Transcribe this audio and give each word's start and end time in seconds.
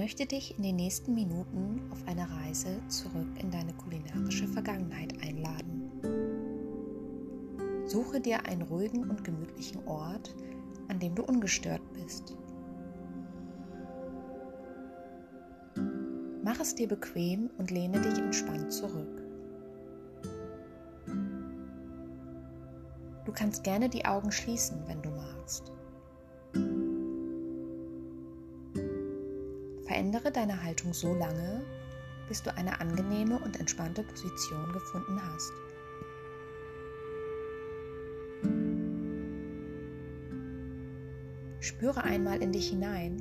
möchte 0.00 0.24
dich 0.24 0.56
in 0.56 0.62
den 0.62 0.76
nächsten 0.76 1.14
Minuten 1.14 1.82
auf 1.90 1.98
eine 2.06 2.26
Reise 2.30 2.80
zurück 2.88 3.28
in 3.38 3.50
deine 3.50 3.74
kulinarische 3.74 4.48
Vergangenheit 4.48 5.12
einladen. 5.22 5.90
Suche 7.84 8.18
dir 8.18 8.46
einen 8.46 8.62
ruhigen 8.62 9.10
und 9.10 9.22
gemütlichen 9.24 9.86
Ort, 9.86 10.34
an 10.88 10.98
dem 11.00 11.14
du 11.14 11.22
ungestört 11.22 11.82
bist. 11.92 12.34
Mach 16.42 16.58
es 16.60 16.74
dir 16.74 16.88
bequem 16.88 17.50
und 17.58 17.70
lehne 17.70 18.00
dich 18.00 18.16
entspannt 18.16 18.72
zurück. 18.72 19.22
Du 23.26 23.32
kannst 23.32 23.64
gerne 23.64 23.90
die 23.90 24.06
Augen 24.06 24.32
schließen, 24.32 24.82
wenn 24.86 25.02
du 25.02 25.10
magst. 25.10 25.70
Verändere 30.00 30.32
deine 30.32 30.62
Haltung 30.62 30.94
so 30.94 31.12
lange, 31.12 31.62
bis 32.26 32.42
du 32.42 32.56
eine 32.56 32.80
angenehme 32.80 33.38
und 33.38 33.60
entspannte 33.60 34.02
Position 34.02 34.72
gefunden 34.72 35.20
hast. 35.22 35.52
Spüre 41.60 42.02
einmal 42.02 42.40
in 42.40 42.50
dich 42.50 42.70
hinein 42.70 43.20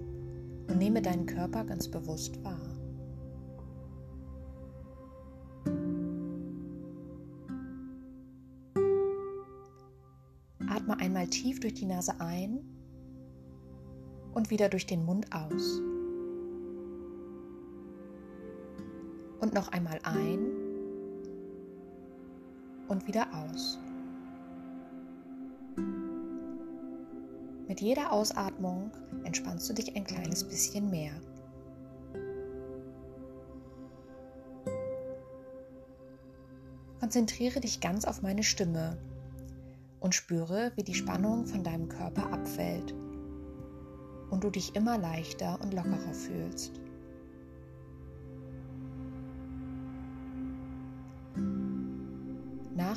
und 0.69 0.77
nehme 0.77 1.01
deinen 1.01 1.25
Körper 1.25 1.65
ganz 1.65 1.91
bewusst 1.91 2.41
wahr. 2.45 2.61
Atme 10.69 10.97
einmal 10.97 11.27
tief 11.27 11.59
durch 11.59 11.73
die 11.73 11.87
Nase 11.87 12.21
ein 12.21 12.61
und 14.33 14.49
wieder 14.49 14.69
durch 14.69 14.85
den 14.85 15.03
Mund 15.03 15.25
aus. 15.33 15.81
Und 19.39 19.53
noch 19.53 19.71
einmal 19.71 19.99
ein 20.03 20.39
und 22.87 23.07
wieder 23.07 23.27
aus. 23.33 23.79
Mit 27.67 27.81
jeder 27.81 28.11
Ausatmung 28.11 28.91
entspannst 29.23 29.69
du 29.69 29.73
dich 29.73 29.95
ein 29.95 30.03
kleines 30.03 30.43
bisschen 30.43 30.89
mehr. 30.89 31.13
Konzentriere 36.99 37.59
dich 37.59 37.79
ganz 37.79 38.05
auf 38.05 38.21
meine 38.21 38.43
Stimme 38.43 38.97
und 39.99 40.15
spüre, 40.15 40.71
wie 40.75 40.83
die 40.83 40.95
Spannung 40.95 41.45
von 41.45 41.63
deinem 41.63 41.89
Körper 41.89 42.33
abfällt 42.33 42.93
und 44.29 44.43
du 44.43 44.49
dich 44.49 44.75
immer 44.75 44.97
leichter 44.97 45.59
und 45.61 45.73
lockerer 45.73 46.13
fühlst. 46.13 46.81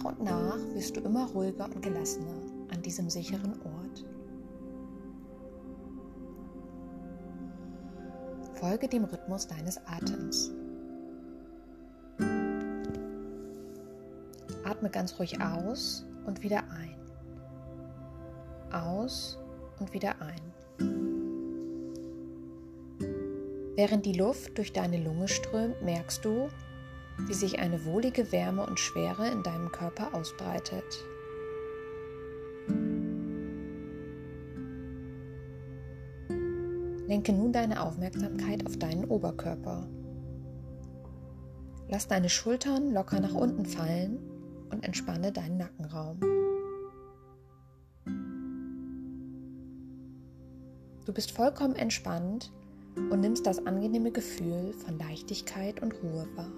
Nach 0.02 0.10
und 0.10 0.24
nach 0.24 0.58
wirst 0.74 0.96
du 0.96 1.00
immer 1.02 1.30
ruhiger 1.30 1.66
und 1.66 1.80
gelassener 1.80 2.42
an 2.72 2.82
diesem 2.82 3.08
sicheren 3.08 3.52
Ort. 3.62 4.04
Folge 8.54 8.88
dem 8.88 9.04
Rhythmus 9.04 9.46
deines 9.46 9.78
Atems. 9.86 10.50
Atme 14.64 14.90
ganz 14.90 15.16
ruhig 15.20 15.40
aus 15.40 16.04
und 16.26 16.42
wieder 16.42 16.64
ein. 16.70 16.96
Aus 18.72 19.38
und 19.78 19.92
wieder 19.92 20.16
ein. 20.20 20.40
Während 23.76 24.04
die 24.04 24.14
Luft 24.14 24.58
durch 24.58 24.72
deine 24.72 25.00
Lunge 25.02 25.28
strömt, 25.28 25.80
merkst 25.82 26.24
du, 26.24 26.48
wie 27.18 27.34
sich 27.34 27.58
eine 27.58 27.84
wohlige 27.84 28.32
Wärme 28.32 28.66
und 28.66 28.80
Schwere 28.80 29.28
in 29.28 29.42
deinem 29.42 29.70
Körper 29.70 30.14
ausbreitet. 30.14 31.04
Lenke 37.06 37.32
nun 37.32 37.52
deine 37.52 37.82
Aufmerksamkeit 37.82 38.66
auf 38.66 38.78
deinen 38.78 39.04
Oberkörper. 39.04 39.86
Lass 41.88 42.08
deine 42.08 42.30
Schultern 42.30 42.92
locker 42.94 43.20
nach 43.20 43.34
unten 43.34 43.66
fallen 43.66 44.18
und 44.70 44.82
entspanne 44.82 45.30
deinen 45.30 45.58
Nackenraum. 45.58 46.20
Du 51.04 51.12
bist 51.12 51.32
vollkommen 51.32 51.74
entspannt 51.74 52.50
und 53.10 53.20
nimmst 53.20 53.46
das 53.46 53.66
angenehme 53.66 54.10
Gefühl 54.10 54.72
von 54.72 54.98
Leichtigkeit 54.98 55.82
und 55.82 55.92
Ruhe 56.02 56.26
wahr. 56.36 56.52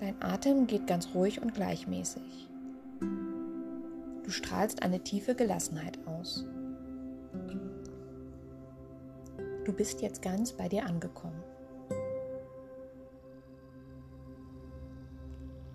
Dein 0.00 0.16
Atem 0.20 0.66
geht 0.66 0.86
ganz 0.86 1.14
ruhig 1.14 1.40
und 1.42 1.54
gleichmäßig. 1.54 2.48
Du 3.00 4.30
strahlst 4.30 4.82
eine 4.82 5.00
tiefe 5.00 5.34
Gelassenheit 5.34 5.98
aus. 6.06 6.46
Du 9.64 9.72
bist 9.72 10.02
jetzt 10.02 10.22
ganz 10.22 10.52
bei 10.52 10.68
dir 10.68 10.86
angekommen. 10.86 11.42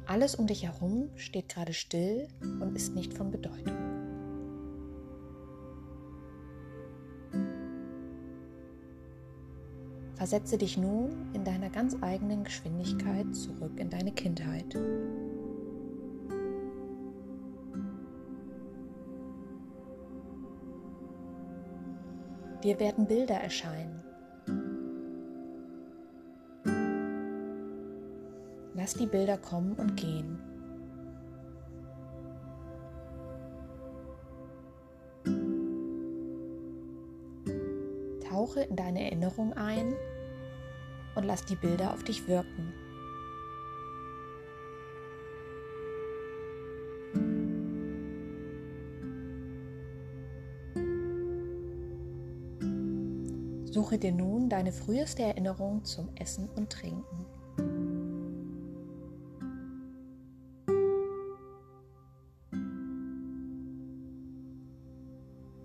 Alles 0.06 0.36
um 0.36 0.48
dich 0.48 0.64
herum 0.64 1.10
steht 1.16 1.50
gerade 1.50 1.74
still 1.74 2.28
und 2.42 2.76
ist 2.76 2.94
nicht 2.94 3.14
von 3.14 3.32
Bedeutung. 3.32 4.05
Versetze 10.26 10.58
dich 10.58 10.76
nun 10.76 11.12
in 11.34 11.44
deiner 11.44 11.70
ganz 11.70 11.96
eigenen 12.02 12.46
Geschwindigkeit 12.46 13.36
zurück 13.36 13.74
in 13.76 13.92
deine 13.92 14.12
Kindheit. 14.12 14.74
Dir 22.64 22.80
werden 22.80 23.06
Bilder 23.06 23.36
erscheinen. 23.36 24.02
Lass 28.74 28.96
die 28.96 29.06
Bilder 29.06 29.38
kommen 29.38 29.74
und 29.74 29.96
gehen. 29.96 30.40
Tauche 38.28 38.62
in 38.62 38.76
deine 38.76 39.04
Erinnerung 39.04 39.54
ein 39.54 39.94
und 41.16 41.24
lass 41.24 41.46
die 41.46 41.56
Bilder 41.56 41.94
auf 41.94 42.04
dich 42.04 42.28
wirken. 42.28 42.74
Suche 53.76 53.98
dir 53.98 54.14
nun 54.14 54.48
deine 54.48 54.72
früheste 54.72 55.24
Erinnerung 55.24 55.84
zum 55.84 56.08
Essen 56.16 56.48
und 56.56 56.70
Trinken. 56.70 57.26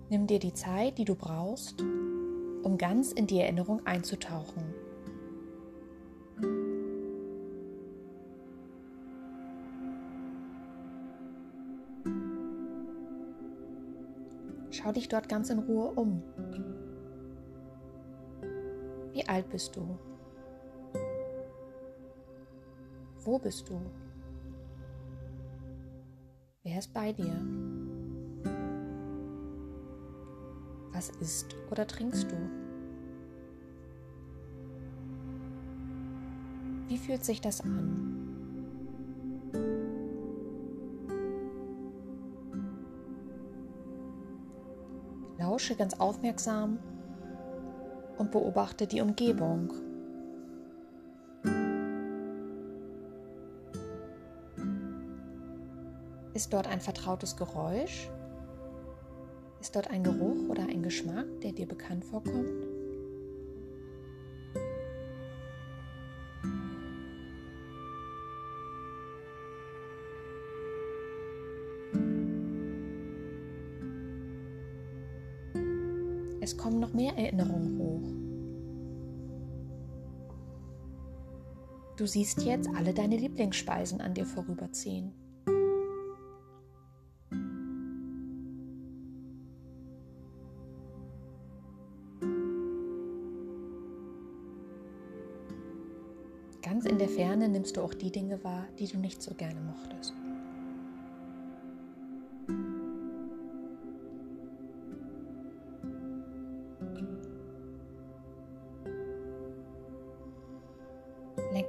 Nimm 0.09 0.27
dir 0.27 0.39
die 0.39 0.53
Zeit, 0.53 0.97
die 0.97 1.05
du 1.05 1.15
brauchst, 1.15 1.79
um 2.63 2.77
ganz 2.77 3.13
in 3.13 3.27
die 3.27 3.39
Erinnerung 3.39 3.85
einzutauchen. 3.85 4.70
Schau 14.91 14.95
dich 14.95 15.07
dort 15.07 15.29
ganz 15.29 15.49
in 15.49 15.59
Ruhe 15.59 15.89
um. 15.91 16.21
Wie 19.13 19.25
alt 19.25 19.49
bist 19.49 19.73
du? 19.77 19.97
Wo 23.23 23.39
bist 23.39 23.69
du? 23.69 23.79
Wer 26.63 26.79
ist 26.79 26.93
bei 26.93 27.13
dir? 27.13 27.33
Was 30.91 31.09
isst 31.21 31.55
oder 31.71 31.87
trinkst 31.87 32.29
du? 32.29 32.35
Wie 36.89 36.97
fühlt 36.97 37.23
sich 37.23 37.39
das 37.39 37.61
an? 37.61 38.20
Lausche 45.41 45.75
ganz 45.75 45.95
aufmerksam 45.95 46.77
und 48.17 48.31
beobachte 48.31 48.85
die 48.85 49.01
Umgebung. 49.01 49.73
Ist 56.33 56.53
dort 56.53 56.67
ein 56.67 56.79
vertrautes 56.79 57.35
Geräusch? 57.35 58.09
Ist 59.59 59.75
dort 59.75 59.89
ein 59.89 60.03
Geruch 60.03 60.47
oder 60.49 60.63
ein 60.63 60.83
Geschmack, 60.83 61.25
der 61.41 61.51
dir 61.53 61.67
bekannt 61.67 62.05
vorkommt? 62.05 62.70
Es 76.41 76.57
kommen 76.57 76.79
noch 76.79 76.93
mehr 76.93 77.15
Erinnerungen 77.15 77.77
hoch. 77.77 78.01
Du 81.97 82.07
siehst 82.07 82.41
jetzt 82.41 82.67
alle 82.75 82.95
deine 82.95 83.15
Lieblingsspeisen 83.15 84.01
an 84.01 84.15
dir 84.15 84.25
vorüberziehen. 84.25 85.13
Ganz 96.63 96.85
in 96.85 96.97
der 96.97 97.09
Ferne 97.09 97.49
nimmst 97.49 97.77
du 97.77 97.81
auch 97.81 97.93
die 97.93 98.11
Dinge 98.11 98.43
wahr, 98.43 98.65
die 98.79 98.87
du 98.87 98.97
nicht 98.97 99.21
so 99.21 99.35
gerne 99.35 99.61
mochtest. 99.61 100.15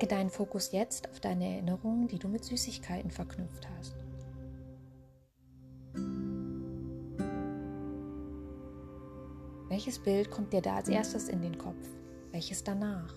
Lenke 0.03 0.17
deinen 0.17 0.31
Fokus 0.31 0.73
jetzt 0.73 1.09
auf 1.11 1.21
deine 1.21 1.45
Erinnerungen, 1.45 2.09
die 2.09 2.19
du 2.19 2.27
mit 2.27 2.45
Süßigkeiten 2.45 3.13
verknüpft 3.13 3.69
hast. 3.79 3.95
Welches 9.69 10.01
Bild 10.01 10.29
kommt 10.29 10.53
dir 10.53 10.61
da 10.61 10.75
als 10.75 10.89
erstes 10.89 11.29
in 11.29 11.41
den 11.41 11.57
Kopf? 11.57 11.87
Welches 12.33 12.65
danach? 12.65 13.15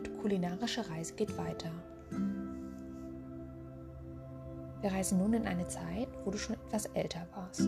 Kulinarische 0.00 0.88
Reise 0.90 1.14
geht 1.14 1.36
weiter. 1.36 1.70
Wir 4.80 4.92
reisen 4.92 5.18
nun 5.18 5.32
in 5.34 5.46
eine 5.46 5.66
Zeit, 5.68 6.08
wo 6.24 6.30
du 6.30 6.38
schon 6.38 6.56
etwas 6.56 6.86
älter 6.86 7.26
warst. 7.34 7.60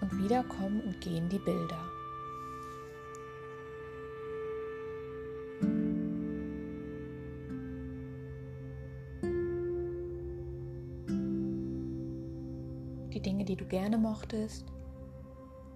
Und 0.00 0.18
wieder 0.22 0.42
kommen 0.44 0.80
und 0.80 1.00
gehen 1.00 1.28
die 1.28 1.38
Bilder. 1.38 1.78
Die 13.12 13.20
Dinge, 13.20 13.44
die 13.44 13.56
du 13.56 13.66
gerne 13.66 13.98
mochtest, 13.98 14.66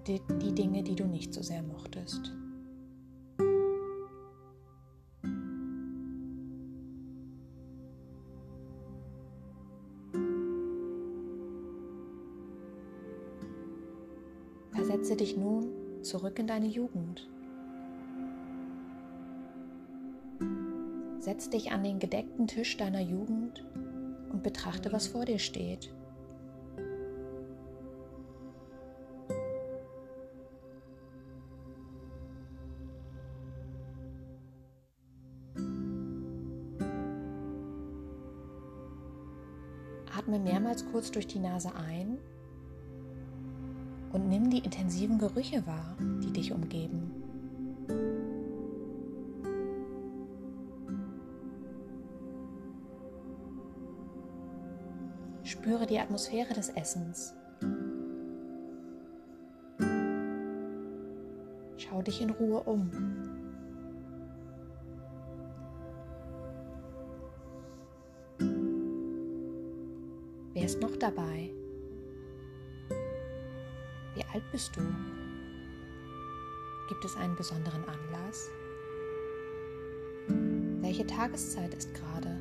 die, 0.06 0.20
die 0.42 0.54
Dinge, 0.54 0.82
die 0.82 0.94
du 0.94 1.04
nicht 1.04 1.34
so 1.34 1.42
sehr 1.42 1.62
mochtest. 1.62 2.32
Versetze 14.72 15.16
dich 15.16 15.36
nun 15.36 15.68
zurück 16.02 16.38
in 16.38 16.46
deine 16.46 16.66
Jugend. 16.66 17.28
Setz 21.18 21.50
dich 21.50 21.70
an 21.70 21.84
den 21.84 21.98
gedeckten 21.98 22.46
Tisch 22.46 22.76
deiner 22.76 23.00
Jugend 23.00 23.64
und 24.32 24.42
betrachte, 24.42 24.90
was 24.92 25.08
vor 25.08 25.26
dir 25.26 25.38
steht. 25.38 25.92
Mehrmals 40.42 40.84
kurz 40.90 41.10
durch 41.10 41.26
die 41.26 41.38
Nase 41.38 41.74
ein 41.74 42.18
und 44.12 44.28
nimm 44.28 44.50
die 44.50 44.58
intensiven 44.58 45.18
Gerüche 45.18 45.66
wahr, 45.66 45.96
die 46.22 46.32
dich 46.32 46.52
umgeben. 46.52 47.12
Spüre 55.42 55.86
die 55.86 55.98
Atmosphäre 55.98 56.54
des 56.54 56.68
Essens. 56.68 57.34
Schau 61.76 62.02
dich 62.02 62.20
in 62.22 62.30
Ruhe 62.30 62.60
um. 62.60 63.39
Dabei? 71.02 71.50
Wie 74.14 74.24
alt 74.32 74.44
bist 74.52 74.76
du? 74.76 74.80
Gibt 76.88 77.04
es 77.04 77.16
einen 77.16 77.36
besonderen 77.36 77.84
Anlass? 77.84 78.48
Welche 80.80 81.06
Tageszeit 81.06 81.72
ist 81.74 81.94
gerade? 81.94 82.38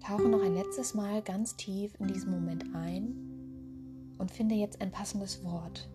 Tauche 0.00 0.28
noch 0.28 0.42
ein 0.42 0.54
letztes 0.54 0.94
Mal 0.94 1.20
ganz 1.22 1.56
tief 1.56 1.92
in 1.98 2.06
diesen 2.06 2.30
Moment 2.30 2.64
ein 2.74 4.14
und 4.18 4.30
finde 4.30 4.54
jetzt 4.54 4.80
ein 4.80 4.92
passendes 4.92 5.42
Wort 5.44 5.88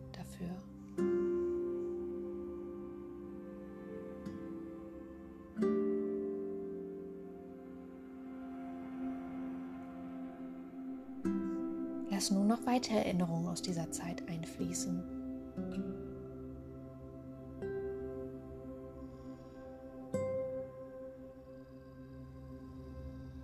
Lass 12.21 12.29
nun 12.29 12.45
noch 12.45 12.67
weitere 12.67 12.97
Erinnerungen 12.97 13.47
aus 13.47 13.63
dieser 13.63 13.89
Zeit 13.89 14.29
einfließen. 14.29 15.03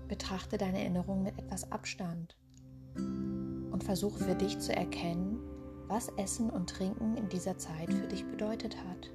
Betrachte 0.07 0.59
deine 0.59 0.77
Erinnerungen 0.81 1.23
mit 1.23 1.39
etwas 1.39 1.71
Abstand 1.71 2.37
und 2.95 3.83
versuche 3.83 4.23
für 4.23 4.35
dich 4.35 4.59
zu 4.59 4.75
erkennen, 4.75 5.39
was 5.87 6.09
Essen 6.09 6.51
und 6.51 6.69
Trinken 6.69 7.17
in 7.17 7.29
dieser 7.29 7.57
Zeit 7.57 7.91
für 7.91 8.07
dich 8.07 8.23
bedeutet 8.27 8.77
hat. 8.77 9.09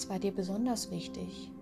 Was 0.00 0.08
war 0.08 0.18
dir 0.18 0.32
besonders 0.32 0.90
wichtig? 0.90 1.52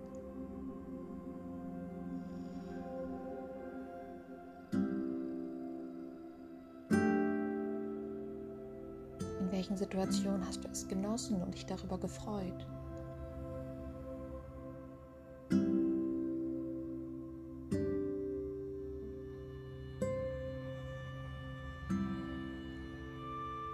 In 9.40 9.50
welchen 9.50 9.76
Situationen 9.76 10.46
hast 10.46 10.62
du 10.62 10.68
es 10.68 10.86
genossen 10.86 11.42
und 11.42 11.52
dich 11.52 11.66
darüber 11.66 11.98
gefreut? 11.98 12.64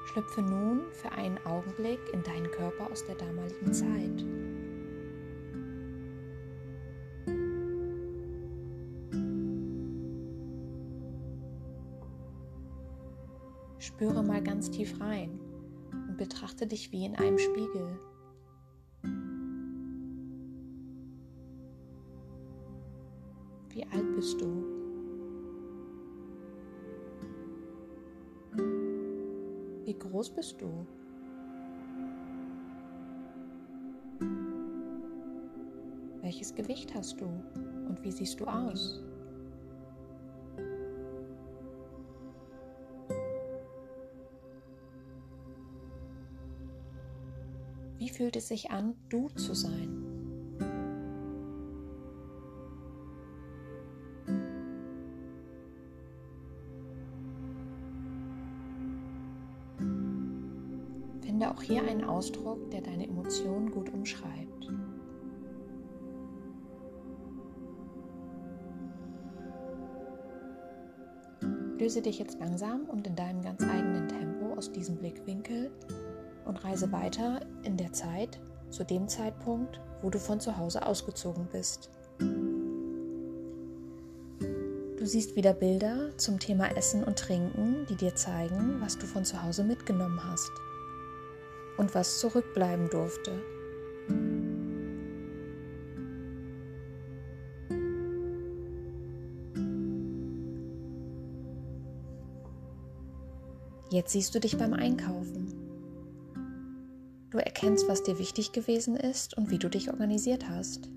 Schlüpfe 0.07 0.41
nun 0.41 0.85
für 0.93 1.13
einen 1.13 1.37
Augenblick 1.45 2.01
in 2.15 2.23
deinen 2.23 2.51
Körper 2.51 2.91
aus 2.91 3.05
der 3.05 3.17
damaligen 3.17 3.75
Zeit. 3.75 4.44
Spüre 13.95 14.25
mal 14.25 14.43
ganz 14.43 14.69
tief 14.73 15.01
rein 15.01 15.39
und 16.09 16.17
betrachte 16.19 16.67
dich 16.67 16.91
wie 16.91 17.05
in 17.05 17.15
einem 17.15 17.39
Spiegel. 17.39 17.97
Wie 23.69 23.85
alt 23.85 24.17
bist 24.17 24.41
du? 24.41 24.65
Wie 29.85 29.97
groß 29.97 30.31
bist 30.31 30.61
du? 30.61 30.85
Welches 36.21 36.53
Gewicht 36.53 36.93
hast 36.97 37.21
du 37.21 37.27
und 37.27 38.03
wie 38.03 38.11
siehst 38.11 38.41
du 38.41 38.47
aus? 38.47 39.05
Fühlt 48.25 48.37
es 48.37 48.49
sich 48.49 48.71
an, 48.71 48.95
du 49.11 49.29
zu 49.37 49.53
sein? 49.53 50.03
Finde 61.21 61.51
auch 61.51 61.61
hier 61.61 61.83
einen 61.83 62.05
Ausdruck, 62.05 62.71
der 62.71 62.81
deine 62.81 63.07
Emotionen 63.07 63.71
gut 63.71 63.93
umschreibt. 63.93 64.73
Löse 71.79 72.01
dich 72.01 72.19
jetzt 72.19 72.41
langsam 72.41 72.85
und 72.89 73.07
in 73.07 73.17
deinem 73.17 73.43
ganz 73.43 73.63
eigenen 73.65 74.09
Tempo 74.09 74.55
aus 74.55 74.73
diesem 74.73 74.97
Blickwinkel 74.97 75.71
und 76.45 76.65
reise 76.65 76.93
weiter 76.93 77.41
in 77.63 77.77
der 77.77 77.93
Zeit 77.93 78.41
zu 78.71 78.85
dem 78.85 79.09
Zeitpunkt, 79.09 79.81
wo 80.03 80.11
du 80.11 80.19
von 80.19 80.41
zu 80.41 80.57
Hause 80.57 80.87
ausgezogen 80.87 81.49
bist. 81.51 81.91
Du 84.99 85.07
siehst 85.07 85.37
wieder 85.37 85.53
Bilder 85.53 86.17
zum 86.17 86.39
Thema 86.39 86.75
Essen 86.77 87.05
und 87.05 87.19
Trinken, 87.19 87.85
die 87.91 87.97
dir 87.97 88.15
zeigen, 88.15 88.81
was 88.81 88.99
du 88.99 89.07
von 89.07 89.25
zu 89.25 89.43
Hause 89.43 89.63
mitgenommen 89.63 90.21
hast 90.25 90.51
und 91.77 91.95
was 91.95 92.21
zurückbleiben 92.21 92.89
durfte. 92.89 93.33
Jetzt 103.91 104.13
siehst 104.13 104.35
du 104.35 104.41
dich 104.41 104.57
beim 104.57 104.73
Einkaufen. 104.73 105.44
Du 107.35 107.41
erkennst, 107.41 107.89
was 107.89 108.05
dir 108.05 108.21
wichtig 108.21 108.53
gewesen 108.53 108.95
ist 108.95 109.37
und 109.37 109.51
wie 109.51 109.59
du 109.59 109.69
dich 109.69 109.91
organisiert 109.91 110.49
hast. 110.49 110.89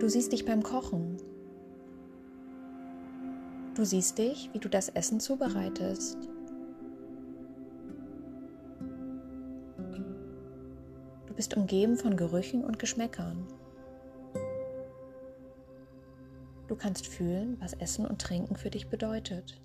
Du 0.00 0.08
siehst 0.08 0.32
dich 0.32 0.46
beim 0.46 0.62
Kochen. 0.62 1.18
Du 3.74 3.84
siehst 3.84 4.16
dich, 4.16 4.48
wie 4.54 4.60
du 4.60 4.70
das 4.70 4.88
Essen 4.88 5.20
zubereitest. 5.20 6.16
Du 11.26 11.34
bist 11.34 11.54
umgeben 11.54 11.98
von 11.98 12.16
Gerüchen 12.16 12.64
und 12.64 12.78
Geschmäckern. 12.78 13.46
Du 16.76 16.82
kannst 16.82 17.06
fühlen, 17.06 17.56
was 17.58 17.72
Essen 17.72 18.04
und 18.04 18.20
Trinken 18.20 18.54
für 18.54 18.68
dich 18.68 18.88
bedeutet. 18.88 19.58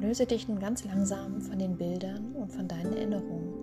Löse 0.00 0.26
dich 0.26 0.48
nun 0.48 0.58
ganz 0.58 0.84
langsam 0.84 1.40
von 1.40 1.56
den 1.60 1.76
Bildern 1.76 2.34
und 2.34 2.50
von 2.50 2.66
deinen 2.66 2.96
Erinnerungen. 2.96 3.54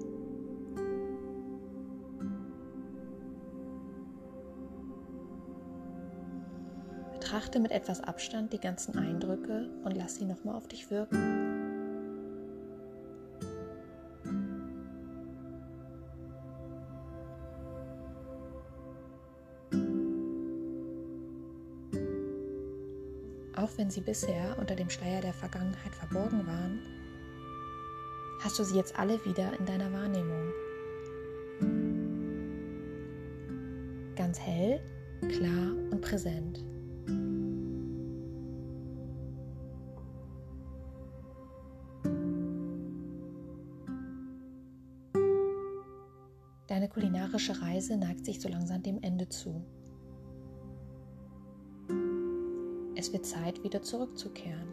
Betrachte 7.11 7.59
mit 7.59 7.71
etwas 7.71 7.99
Abstand 7.99 8.53
die 8.53 8.59
ganzen 8.59 8.97
Eindrücke 8.97 9.69
und 9.83 9.91
lass 9.91 10.15
sie 10.15 10.25
nochmal 10.25 10.55
auf 10.55 10.69
dich 10.69 10.89
wirken. 10.89 11.42
Auch 23.63 23.77
wenn 23.77 23.89
sie 23.89 24.01
bisher 24.01 24.57
unter 24.59 24.75
dem 24.75 24.89
Schleier 24.89 25.21
der 25.21 25.33
Vergangenheit 25.33 25.95
verborgen 25.95 26.45
waren, 26.45 26.81
hast 28.41 28.59
du 28.59 28.65
sie 28.65 28.75
jetzt 28.75 28.99
alle 28.99 29.23
wieder 29.23 29.57
in 29.57 29.65
deiner 29.65 29.89
Wahrnehmung. 29.93 30.51
Ganz 34.17 34.37
hell, 34.37 34.81
klar 35.29 35.71
und 35.91 36.01
präsent. 36.01 36.61
Deine 46.67 46.89
kulinarische 46.89 47.61
Reise 47.61 47.95
neigt 47.95 48.25
sich 48.25 48.41
so 48.41 48.49
langsam 48.49 48.83
dem 48.83 49.01
Ende 49.01 49.29
zu. 49.29 49.63
Es 53.03 53.11
wird 53.11 53.25
Zeit, 53.25 53.61
wieder 53.65 53.81
zurückzukehren. 53.81 54.69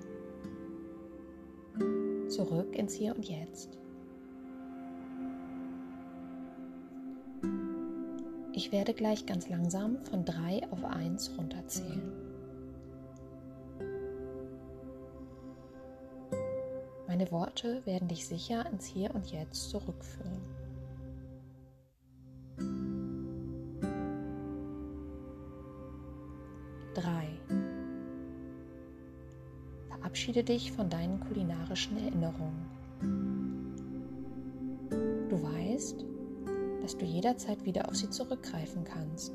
Zurück 2.29 2.77
ins 2.77 2.95
Hier 2.95 3.17
und 3.17 3.29
Jetzt. 3.29 3.77
Ich 8.53 8.71
werde 8.71 8.95
gleich 8.95 9.27
ganz 9.27 9.49
langsam 9.49 9.99
von 10.05 10.25
3 10.25 10.63
auf 10.71 10.85
1 10.85 11.37
runterzählen. 11.39 12.13
Meine 17.09 17.33
Worte 17.33 17.85
werden 17.85 18.07
dich 18.07 18.29
sicher 18.29 18.65
ins 18.71 18.87
Hier 18.87 19.13
und 19.13 19.33
Jetzt 19.33 19.71
zurückführen. 19.71 20.41
Drei. 26.95 27.30
Verabschiede 30.21 30.45
dich 30.45 30.71
von 30.73 30.91
deinen 30.91 31.19
kulinarischen 31.19 31.97
Erinnerungen. 31.97 32.67
Du 35.31 35.43
weißt, 35.43 36.05
dass 36.83 36.99
du 36.99 37.07
jederzeit 37.07 37.65
wieder 37.65 37.89
auf 37.89 37.97
sie 37.97 38.11
zurückgreifen 38.11 38.85
kannst. 38.85 39.33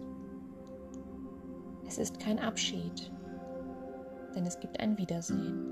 Es 1.87 1.97
ist 1.97 2.19
kein 2.19 2.37
Abschied, 2.37 3.11
denn 4.35 4.45
es 4.45 4.59
gibt 4.59 4.79
ein 4.79 4.95
Wiedersehen. 4.99 5.71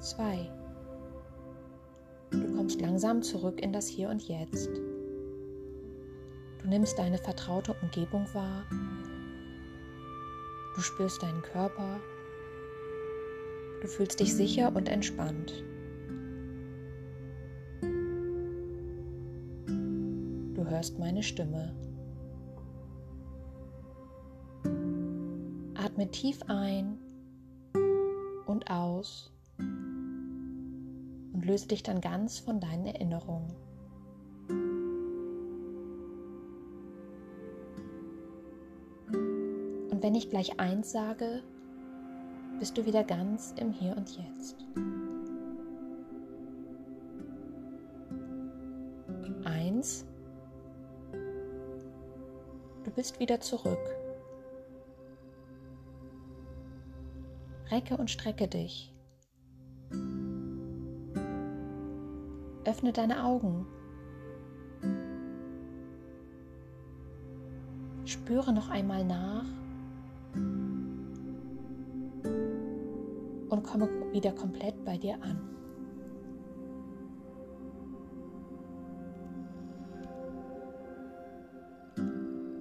Zwei. 0.00 0.48
Du 2.30 2.54
kommst 2.54 2.80
langsam 2.80 3.20
zurück 3.20 3.60
in 3.60 3.72
das 3.72 3.88
Hier 3.88 4.10
und 4.10 4.22
Jetzt. 4.28 4.70
Du 6.70 6.76
nimmst 6.76 7.00
deine 7.00 7.18
vertraute 7.18 7.74
Umgebung 7.82 8.32
wahr. 8.32 8.64
Du 10.76 10.80
spürst 10.80 11.20
deinen 11.20 11.42
Körper. 11.42 11.98
Du 13.82 13.88
fühlst 13.88 14.20
dich 14.20 14.32
sicher 14.32 14.70
und 14.76 14.88
entspannt. 14.88 15.64
Du 20.54 20.64
hörst 20.64 20.96
meine 21.00 21.24
Stimme. 21.24 21.74
Atme 25.74 26.08
tief 26.12 26.38
ein 26.46 26.98
und 28.46 28.70
aus 28.70 29.32
und 29.58 31.44
löse 31.44 31.66
dich 31.66 31.82
dann 31.82 32.00
ganz 32.00 32.38
von 32.38 32.60
deinen 32.60 32.86
Erinnerungen. 32.86 33.56
Und 40.00 40.06
wenn 40.06 40.14
ich 40.14 40.30
gleich 40.30 40.58
eins 40.58 40.92
sage, 40.92 41.42
bist 42.58 42.78
du 42.78 42.86
wieder 42.86 43.04
ganz 43.04 43.52
im 43.58 43.70
Hier 43.70 43.94
und 43.94 44.08
Jetzt. 44.16 44.56
Eins. 49.44 50.06
Du 52.82 52.90
bist 52.92 53.20
wieder 53.20 53.40
zurück. 53.40 53.76
Recke 57.70 57.98
und 57.98 58.10
strecke 58.10 58.48
dich. 58.48 58.94
Öffne 62.64 62.94
deine 62.94 63.22
Augen. 63.22 63.66
Spüre 68.06 68.54
noch 68.54 68.70
einmal 68.70 69.04
nach 69.04 69.59
und 73.60 73.66
komme 73.66 73.88
wieder 74.12 74.32
komplett 74.32 74.84
bei 74.84 74.96
dir 74.96 75.22
an. 75.22 75.38